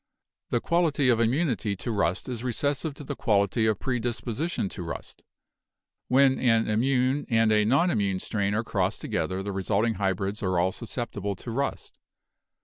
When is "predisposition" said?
3.77-4.67